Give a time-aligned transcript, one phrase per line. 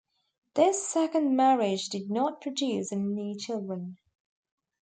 [0.55, 3.99] This second marriage did not produce any children.